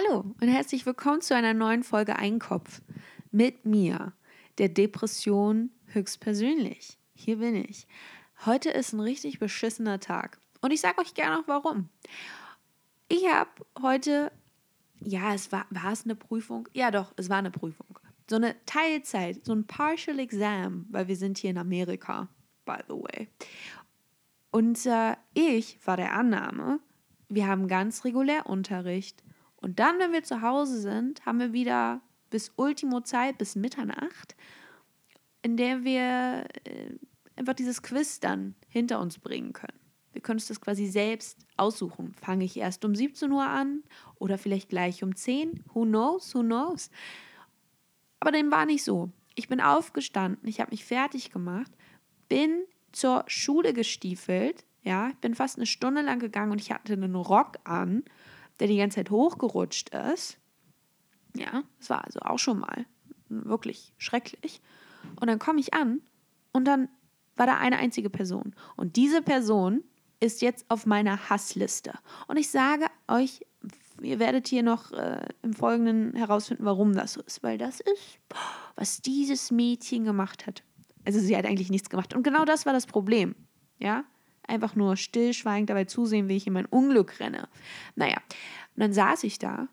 [0.00, 2.80] Hallo und herzlich willkommen zu einer neuen Folge Einkopf
[3.32, 4.12] mit mir,
[4.58, 6.98] der Depression höchstpersönlich.
[7.12, 7.86] Hier bin ich.
[8.46, 11.88] Heute ist ein richtig beschissener Tag und ich sage euch gerne auch warum.
[13.08, 13.50] Ich habe
[13.82, 14.32] heute,
[15.00, 16.68] ja, es war, war es eine Prüfung?
[16.72, 17.98] Ja, doch, es war eine Prüfung.
[18.28, 22.28] So eine Teilzeit, so ein Partial Exam, weil wir sind hier in Amerika,
[22.64, 23.28] by the way.
[24.50, 26.80] Und äh, ich war der Annahme,
[27.28, 29.22] wir haben ganz regulär Unterricht.
[29.60, 34.36] Und dann, wenn wir zu Hause sind, haben wir wieder bis Ultimo Zeit, bis Mitternacht,
[35.42, 36.94] in der wir äh,
[37.36, 39.78] einfach dieses Quiz dann hinter uns bringen können.
[40.12, 42.14] Wir können uns das quasi selbst aussuchen.
[42.20, 43.82] Fange ich erst um 17 Uhr an
[44.18, 45.64] oder vielleicht gleich um 10?
[45.72, 46.34] Who knows?
[46.34, 46.90] Who knows?
[48.18, 49.10] Aber dem war nicht so.
[49.34, 51.70] Ich bin aufgestanden, ich habe mich fertig gemacht,
[52.28, 54.64] bin zur Schule gestiefelt.
[54.82, 58.04] Ja, ich bin fast eine Stunde lang gegangen und ich hatte einen Rock an,
[58.60, 60.38] der die ganze Zeit hochgerutscht ist.
[61.36, 62.86] Ja, das war also auch schon mal
[63.28, 64.60] wirklich schrecklich.
[65.20, 66.00] Und dann komme ich an
[66.52, 66.88] und dann
[67.36, 68.54] war da eine einzige Person.
[68.76, 69.82] Und diese Person
[70.20, 71.94] ist jetzt auf meiner Hassliste.
[72.28, 73.40] Und ich sage euch,
[74.02, 77.42] ihr werdet hier noch äh, im Folgenden herausfinden, warum das so ist.
[77.42, 78.18] Weil das ist,
[78.76, 80.62] was dieses Mädchen gemacht hat.
[81.06, 82.14] Also sie hat eigentlich nichts gemacht.
[82.14, 83.34] Und genau das war das Problem.
[83.78, 84.04] Ja,
[84.50, 87.48] einfach nur stillschweigend dabei zusehen, wie ich in mein Unglück renne.
[87.94, 88.18] Naja,
[88.74, 89.68] und dann saß ich da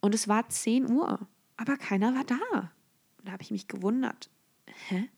[0.00, 2.72] und es war 10 Uhr, aber keiner war da.
[3.18, 4.30] Und da habe ich mich gewundert.
[4.88, 5.08] Hä?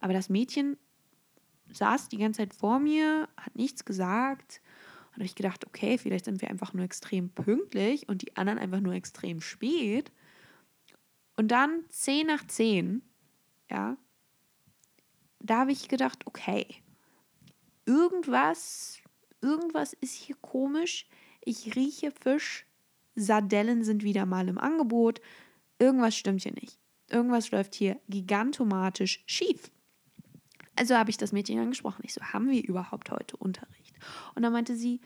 [0.00, 0.76] Aber das Mädchen
[1.72, 4.60] saß die ganze Zeit vor mir, hat nichts gesagt.
[5.08, 8.58] Und habe ich gedacht, okay, vielleicht sind wir einfach nur extrem pünktlich und die anderen
[8.58, 10.10] einfach nur extrem spät.
[11.36, 13.02] Und dann 10 nach 10,
[13.70, 13.96] ja,
[15.40, 16.66] da habe ich gedacht, okay,
[17.88, 19.00] irgendwas,
[19.40, 21.08] irgendwas ist hier komisch.
[21.44, 22.66] Ich rieche Fisch.
[23.16, 25.20] Sardellen sind wieder mal im Angebot.
[25.78, 26.78] Irgendwas stimmt hier nicht.
[27.08, 29.70] Irgendwas läuft hier gigantomatisch schief.
[30.76, 32.02] Also habe ich das Mädchen angesprochen.
[32.04, 33.96] Ich so, haben wir überhaupt heute Unterricht?
[34.34, 35.00] Und dann meinte sie,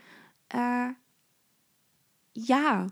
[0.50, 0.90] äh,
[2.34, 2.88] ja,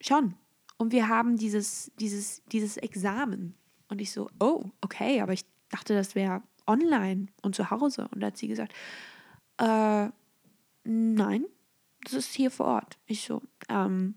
[0.00, 0.34] schon.
[0.76, 3.54] Und wir haben dieses, dieses, dieses Examen.
[3.88, 8.08] Und ich so, oh, okay, aber ich dachte, das wäre online und zu Hause.
[8.12, 8.72] Und da hat sie gesagt,
[9.58, 10.08] äh,
[10.84, 11.44] nein,
[12.04, 12.98] das ist hier vor Ort.
[13.06, 14.14] Ich so, ähm,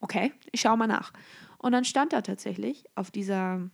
[0.00, 1.12] okay, ich schaue mal nach.
[1.58, 3.68] Und dann stand da tatsächlich auf dieser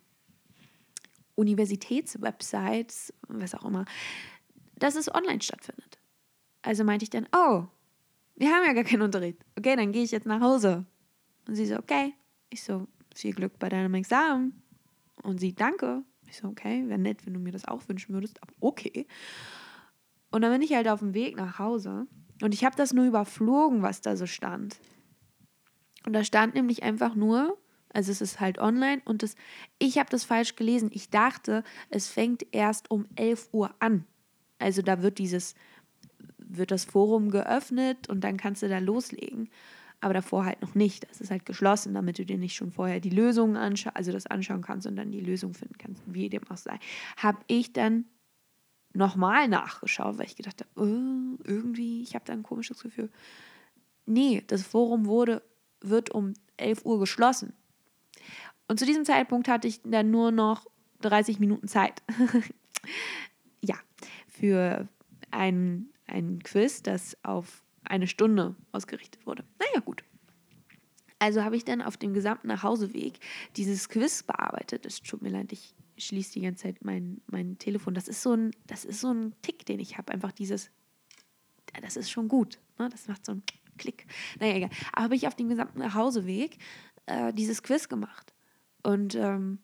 [1.37, 3.85] Universitätswebsite, was auch immer,
[4.77, 5.99] dass es online stattfindet.
[6.63, 7.67] Also meinte ich dann, oh,
[8.37, 9.45] wir haben ja gar keinen Unterricht.
[9.57, 10.85] Okay, dann gehe ich jetzt nach Hause.
[11.47, 12.15] Und sie so, okay.
[12.51, 14.63] Ich so, viel Glück bei deinem Examen.
[15.23, 16.05] Und sie, danke.
[16.29, 19.07] Ich so, okay, wäre nett, wenn du mir das auch wünschen würdest, aber okay.
[20.31, 22.07] Und dann bin ich halt auf dem Weg nach Hause
[22.43, 24.79] und ich habe das nur überflogen, was da so stand.
[26.07, 27.59] Und da stand nämlich einfach nur,
[27.93, 29.35] also es ist halt online und das,
[29.79, 30.91] ich habe das falsch gelesen.
[30.93, 34.05] Ich dachte, es fängt erst um 11 Uhr an.
[34.59, 35.55] Also da wird dieses,
[36.39, 39.51] wird das Forum geöffnet und dann kannst du da loslegen
[40.01, 41.09] aber davor halt noch nicht.
[41.11, 44.27] Das ist halt geschlossen, damit du dir nicht schon vorher die Lösungen anschauen, also das
[44.27, 46.79] anschauen kannst und dann die Lösung finden kannst, wie dem auch sei.
[47.17, 48.05] Habe ich dann
[48.93, 53.11] nochmal nachgeschaut, weil ich gedacht habe, oh, irgendwie, ich habe da ein komisches Gefühl.
[54.07, 55.43] Nee, das Forum wurde,
[55.81, 57.53] wird um 11 Uhr geschlossen.
[58.69, 60.67] Und zu diesem Zeitpunkt hatte ich dann nur noch
[61.01, 62.03] 30 Minuten Zeit.
[63.61, 63.77] ja,
[64.27, 64.89] für
[65.31, 69.45] ein, ein Quiz, das auf eine Stunde ausgerichtet wurde.
[69.59, 70.05] Naja, gut.
[71.19, 73.19] Also habe ich dann auf dem gesamten Nachhauseweg
[73.57, 74.87] dieses Quiz bearbeitet.
[74.87, 77.95] Es tut mir leid, ich schließe die ganze Zeit mein, mein Telefon.
[77.95, 80.13] Das ist so ein, das ist so ein Tick, den ich habe.
[80.13, 80.71] Einfach dieses,
[81.83, 82.61] das ist schon gut.
[82.79, 82.89] Ne?
[82.89, 83.43] Das macht so einen
[83.79, 84.07] Klick.
[84.39, 84.71] Naja, egal.
[84.93, 86.59] Aber habe ich auf dem gesamten Nachhauseweg
[87.07, 88.33] äh, dieses Quiz gemacht.
[88.83, 89.59] Und ähm,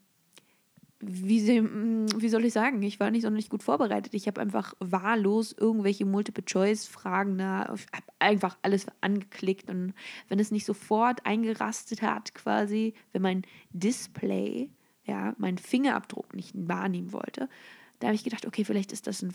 [1.07, 4.15] wie, sie, mm, wie soll ich sagen, ich war nicht sonderlich gut vorbereitet.
[4.15, 7.81] Ich habe einfach wahllos irgendwelche Multiple-Choice-Fragen da, habe
[8.19, 9.95] einfach alles angeklickt und
[10.29, 14.71] wenn es nicht sofort eingerastet hat, quasi, wenn mein Display,
[15.05, 17.49] ja, meinen Fingerabdruck nicht wahrnehmen wollte,
[18.01, 19.33] da habe ich gedacht, okay, vielleicht ist das ein,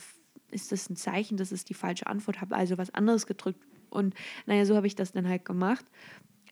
[0.51, 3.63] ist das ein Zeichen, dass es die falsche Antwort habe, also was anderes gedrückt.
[3.89, 4.13] Und
[4.45, 5.85] naja, so habe ich das dann halt gemacht.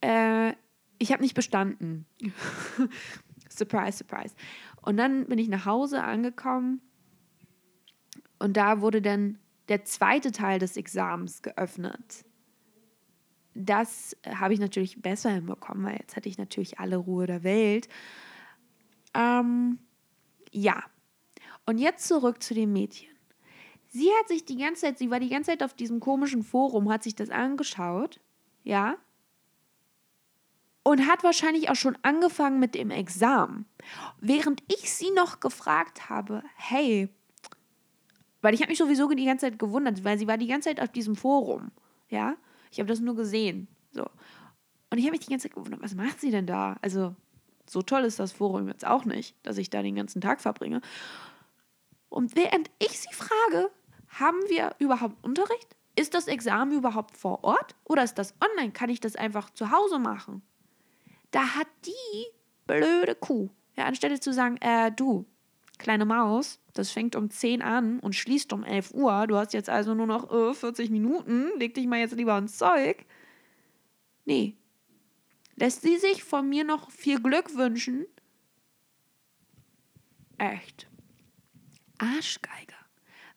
[0.01, 0.53] Äh,
[0.99, 2.05] ich habe nicht bestanden.
[3.57, 4.35] surprise, surprise.
[4.81, 6.81] Und dann bin ich nach Hause angekommen
[8.39, 12.25] und da wurde dann der zweite Teil des Examens geöffnet.
[13.53, 17.89] Das habe ich natürlich besser hinbekommen, weil jetzt hatte ich natürlich alle Ruhe der Welt.
[19.13, 19.79] Ähm,
[20.51, 20.83] ja.
[21.65, 23.09] Und jetzt zurück zu dem Mädchen.
[23.89, 26.89] Sie hat sich die ganze Zeit, sie war die ganze Zeit auf diesem komischen Forum,
[26.89, 28.19] hat sich das angeschaut,
[28.63, 28.97] ja,
[30.87, 33.65] und hat wahrscheinlich auch schon angefangen mit dem Examen.
[34.21, 37.09] Während ich sie noch gefragt habe, hey,
[38.41, 40.79] weil ich habe mich sowieso die ganze Zeit gewundert, weil sie war die ganze Zeit
[40.79, 41.71] auf diesem Forum,
[42.07, 42.37] ja.
[42.71, 44.05] Ich habe das nur gesehen, so.
[44.89, 46.77] Und ich habe mich die ganze Zeit gewundert, was macht sie denn da?
[46.81, 47.13] Also,
[47.69, 50.79] so toll ist das Forum jetzt auch nicht, dass ich da den ganzen Tag verbringe.
[52.07, 53.71] Und während ich sie frage,
[54.07, 55.75] haben wir überhaupt Unterricht?
[55.97, 58.71] Ist das Examen überhaupt vor Ort oder ist das online?
[58.71, 60.46] Kann ich das einfach zu Hause machen?
[61.31, 62.25] Da hat die
[62.65, 65.25] blöde Kuh, ja, anstelle zu sagen, äh, du,
[65.77, 69.69] kleine Maus, das fängt um 10 an und schließt um 11 Uhr, du hast jetzt
[69.69, 73.05] also nur noch äh, 40 Minuten, leg dich mal jetzt lieber ins Zeug.
[74.25, 74.55] Nee.
[75.55, 78.05] Lässt sie sich von mir noch viel Glück wünschen?
[80.37, 80.87] Echt.
[81.97, 82.75] Arschgeiger.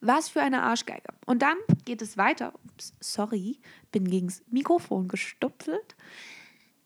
[0.00, 1.14] Was für eine Arschgeige.
[1.26, 2.54] Und dann geht es weiter.
[2.64, 3.58] Ups, sorry,
[3.92, 5.96] bin gegens Mikrofon gestupfelt.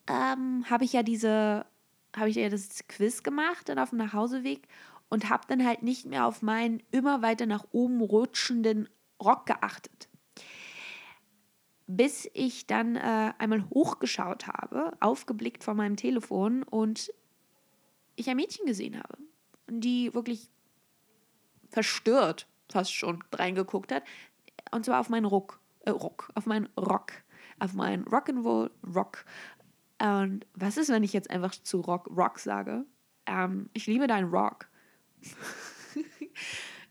[0.07, 1.67] Ähm, habe ich ja diese,
[2.17, 4.69] habe ich ja das Quiz gemacht dann auf dem Nachhauseweg
[5.09, 8.89] und habe dann halt nicht mehr auf meinen immer weiter nach oben rutschenden
[9.23, 10.09] Rock geachtet.
[11.87, 17.13] Bis ich dann äh, einmal hochgeschaut habe, aufgeblickt von meinem Telefon und
[18.17, 19.19] ich ein Mädchen gesehen habe,
[19.69, 20.49] die wirklich
[21.71, 24.05] verstört fast schon reingeguckt hat.
[24.71, 27.13] Und zwar auf meinen Rock, äh, Rock, auf meinen Rock,
[27.59, 29.25] auf meinen Rock'n'Roll Rock.
[30.05, 32.85] Und was ist, wenn ich jetzt einfach zu Rock, Rock sage?
[33.25, 34.69] Ähm, ich liebe deinen Rock.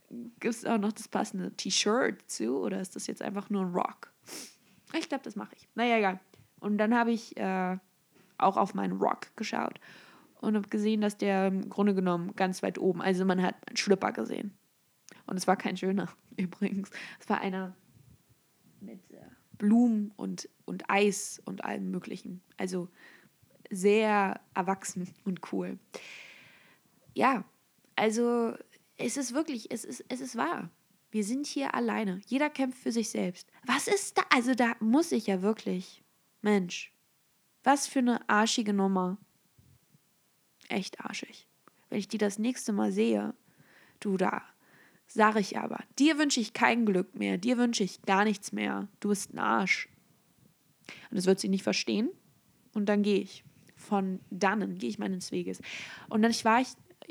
[0.10, 3.74] Gibt es auch noch das passende T-Shirt zu oder ist das jetzt einfach nur ein
[3.74, 4.12] Rock?
[4.98, 5.70] Ich glaube, das mache ich.
[5.76, 6.20] Naja, egal.
[6.60, 7.78] Und dann habe ich äh,
[8.40, 9.80] auch auf meinen Rock geschaut
[10.42, 13.78] und habe gesehen, dass der im Grunde genommen ganz weit oben, also man hat einen
[13.78, 14.58] Schlüpper gesehen.
[15.28, 16.90] Und es war kein schöner übrigens.
[17.20, 17.76] Es war einer
[18.82, 19.22] mit äh,
[19.58, 22.42] Blumen und, und Eis und allem Möglichen.
[22.58, 22.90] Also
[23.70, 25.80] sehr erwachsen und cool.
[27.14, 27.44] Ja,
[27.96, 28.56] also
[28.98, 30.70] es ist wirklich, es ist, es ist wahr.
[31.12, 32.22] Wir sind hier alleine.
[32.26, 33.48] Jeder kämpft für sich selbst.
[33.66, 34.24] Was ist da?
[34.30, 36.04] Also da muss ich ja wirklich.
[36.42, 36.92] Mensch,
[37.64, 39.18] was für eine arschige Nummer.
[40.70, 41.48] Echt arschig.
[41.90, 43.34] Wenn ich die das nächste Mal sehe,
[44.00, 44.42] du da,
[45.08, 48.88] sage ich aber, dir wünsche ich kein Glück mehr, dir wünsche ich gar nichts mehr.
[49.00, 49.88] Du bist ein Arsch.
[51.10, 52.10] Und das wird sie nicht verstehen.
[52.74, 53.44] Und dann gehe ich.
[53.76, 55.60] Von dannen gehe ich meines Weges.
[56.10, 56.68] Und dann war ich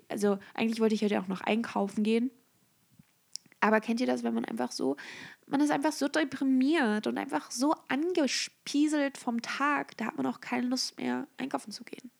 [0.08, 2.30] also eigentlich wollte ich heute auch noch einkaufen gehen.
[3.60, 4.96] Aber kennt ihr das, wenn man einfach so,
[5.46, 10.40] man ist einfach so deprimiert und einfach so angespieselt vom Tag, da hat man auch
[10.40, 12.10] keine Lust mehr, einkaufen zu gehen.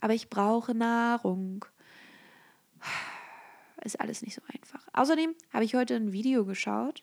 [0.00, 1.64] Aber ich brauche Nahrung.
[3.84, 4.86] Ist alles nicht so einfach.
[4.92, 7.02] Außerdem habe ich heute ein Video geschaut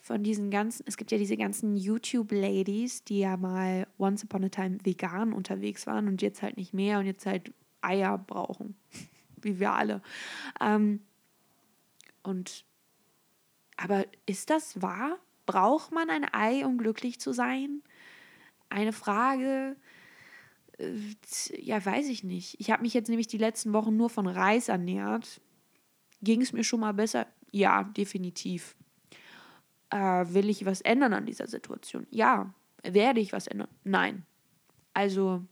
[0.00, 4.48] von diesen ganzen, es gibt ja diese ganzen YouTube-Ladies, die ja mal once upon a
[4.48, 8.76] time vegan unterwegs waren und jetzt halt nicht mehr und jetzt halt Eier brauchen
[9.42, 10.02] wie wir alle.
[10.60, 11.00] Ähm,
[12.22, 12.64] und
[13.76, 15.18] aber ist das wahr?
[15.46, 17.82] Braucht man ein Ei, um glücklich zu sein?
[18.68, 19.76] Eine Frage,
[20.78, 20.92] äh,
[21.56, 22.56] ja, weiß ich nicht.
[22.60, 25.40] Ich habe mich jetzt nämlich die letzten Wochen nur von Reis ernährt.
[26.22, 27.26] Ging es mir schon mal besser?
[27.52, 28.76] Ja, definitiv.
[29.90, 32.06] Äh, will ich was ändern an dieser Situation?
[32.10, 32.54] Ja.
[32.82, 33.68] Werde ich was ändern?
[33.84, 34.24] Nein.
[34.94, 35.42] Also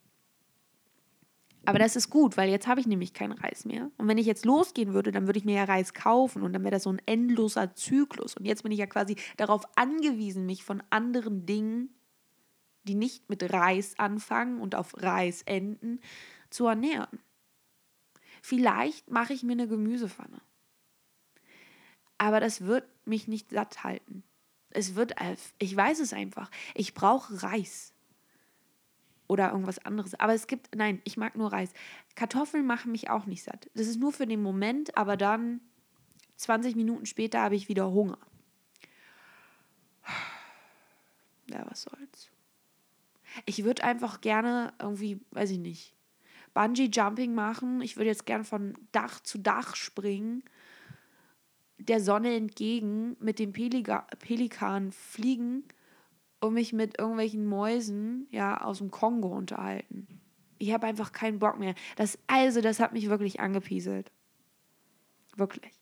[1.66, 3.90] aber das ist gut, weil jetzt habe ich nämlich keinen Reis mehr.
[3.98, 6.62] Und wenn ich jetzt losgehen würde, dann würde ich mir ja Reis kaufen und dann
[6.62, 8.36] wäre das so ein endloser Zyklus.
[8.36, 11.90] Und jetzt bin ich ja quasi darauf angewiesen, mich von anderen Dingen,
[12.84, 15.98] die nicht mit Reis anfangen und auf Reis enden,
[16.50, 17.18] zu ernähren.
[18.42, 20.40] Vielleicht mache ich mir eine Gemüsepfanne.
[22.16, 24.22] Aber das wird mich nicht satt halten.
[24.76, 25.14] Es wird,
[25.58, 26.50] ich weiß es einfach.
[26.74, 27.94] Ich brauche Reis
[29.26, 30.14] oder irgendwas anderes.
[30.20, 31.72] Aber es gibt, nein, ich mag nur Reis.
[32.14, 33.70] Kartoffeln machen mich auch nicht satt.
[33.74, 35.60] Das ist nur für den Moment, aber dann
[36.36, 38.18] 20 Minuten später habe ich wieder Hunger.
[41.50, 42.30] Ja, was soll's.
[43.44, 45.94] Ich würde einfach gerne irgendwie, weiß ich nicht,
[46.54, 47.80] Bungee Jumping machen.
[47.82, 50.42] Ich würde jetzt gerne von Dach zu Dach springen,
[51.78, 55.64] der Sonne entgegen, mit dem Pelika Pelikan fliegen
[56.40, 60.06] und mich mit irgendwelchen Mäusen ja aus dem Kongo unterhalten.
[60.58, 61.74] Ich habe einfach keinen Bock mehr.
[61.96, 64.10] Das, also, das hat mich wirklich angepieselt.
[65.36, 65.72] Wirklich.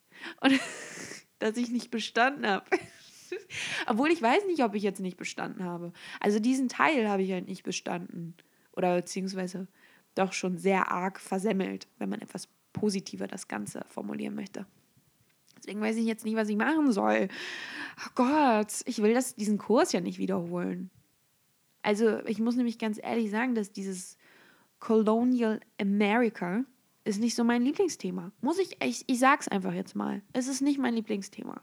[0.41, 0.59] Und
[1.39, 2.65] dass ich nicht bestanden habe.
[3.87, 5.93] Obwohl ich weiß nicht, ob ich jetzt nicht bestanden habe.
[6.21, 8.35] Also diesen Teil habe ich halt nicht bestanden.
[8.73, 9.69] Oder beziehungsweise
[10.15, 14.67] doch schon sehr arg versemmelt, wenn man etwas positiver das Ganze formulieren möchte.
[15.65, 17.29] Deswegen weiß ich jetzt nicht, was ich machen soll.
[17.99, 20.91] Oh Gott, ich will das, diesen Kurs ja nicht wiederholen.
[21.81, 24.19] Also ich muss nämlich ganz ehrlich sagen, dass dieses
[24.79, 26.65] Colonial America
[27.05, 28.31] ist nicht so mein Lieblingsthema.
[28.43, 30.21] Muss ich, ich, ich sag's einfach jetzt mal.
[30.35, 31.63] Es ist nicht mein Lieblingsthema.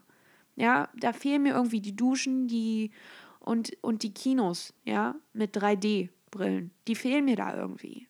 [0.56, 2.90] Ja, da fehlen mir irgendwie die Duschen, die
[3.38, 6.72] und, und die Kinos, ja, mit 3D-Brillen.
[6.88, 8.08] Die fehlen mir da irgendwie.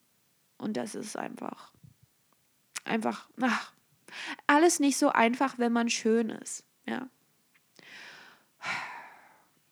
[0.57, 1.73] Und das ist einfach,
[2.85, 3.73] einfach, ach,
[4.47, 7.09] alles nicht so einfach, wenn man schön ist, ja.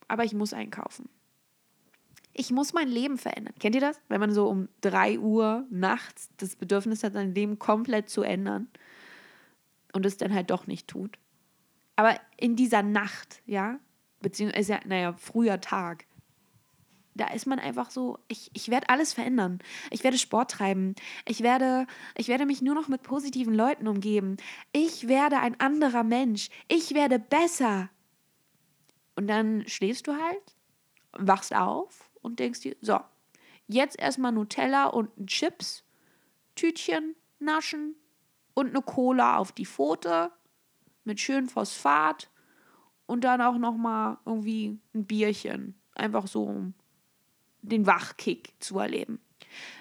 [0.09, 1.09] Aber ich muss einkaufen.
[2.33, 3.55] Ich muss mein Leben verändern.
[3.61, 4.01] Kennt ihr das?
[4.09, 8.69] Wenn man so um 3 Uhr nachts das Bedürfnis hat, sein Leben komplett zu ändern
[9.93, 11.19] und es dann halt doch nicht tut.
[11.97, 13.79] Aber in dieser Nacht, ja,
[14.21, 16.07] beziehungsweise naja, früher Tag,
[17.15, 19.59] da ist man einfach so, ich, ich werde alles verändern.
[19.91, 20.95] Ich werde Sport treiben.
[21.27, 21.87] Ich werde,
[22.17, 24.37] ich werde mich nur noch mit positiven Leuten umgeben.
[24.73, 26.49] Ich werde ein anderer Mensch.
[26.69, 27.91] Ich werde besser.
[29.17, 30.57] Und dann schläfst du halt,
[31.13, 33.01] wachst auf und denkst dir, so,
[33.67, 35.85] jetzt erstmal Nutella und ein Chips,
[36.55, 37.97] Tütchen naschen
[38.55, 40.31] und eine Cola auf die Pfote
[41.05, 42.31] mit schön Phosphat
[43.07, 46.75] und dann auch noch mal irgendwie ein Bierchen, einfach so um
[47.63, 49.21] den Wachkick zu erleben.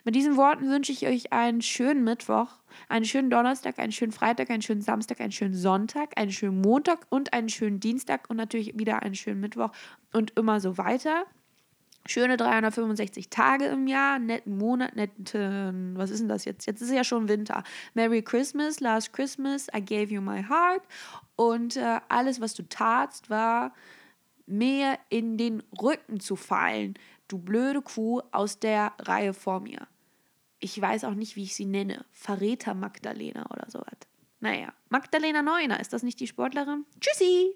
[0.04, 2.48] Mit diesen Worten wünsche ich euch einen schönen Mittwoch,
[2.88, 7.06] einen schönen Donnerstag, einen schönen Freitag, einen schönen Samstag, einen schönen Sonntag, einen schönen Montag
[7.10, 9.72] und einen schönen Dienstag und natürlich wieder einen schönen Mittwoch
[10.14, 11.26] und immer so weiter.
[12.06, 16.66] Schöne 365 Tage im Jahr, netten Monat, netten, was ist denn das jetzt?
[16.66, 17.64] Jetzt ist ja schon Winter.
[17.94, 20.82] Merry Christmas, Last Christmas, I gave you my heart.
[21.36, 23.74] Und äh, alles, was du tatst, war
[24.48, 26.96] mir in den Rücken zu fallen,
[27.30, 29.88] du blöde Kuh aus der Reihe vor mir.
[30.60, 32.06] Ich weiß auch nicht, wie ich sie nenne.
[32.12, 33.98] Verräter Magdalena oder sowas.
[34.42, 36.86] Naja, Magdalena Neuner, ist das nicht die Sportlerin?
[37.00, 37.56] Tschüssi!